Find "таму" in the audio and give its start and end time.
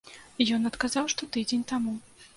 1.73-1.93